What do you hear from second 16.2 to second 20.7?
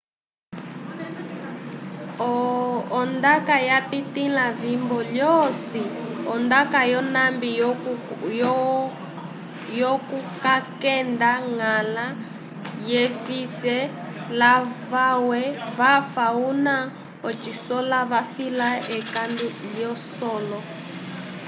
cuna cosicola vafila ekandu lilosolo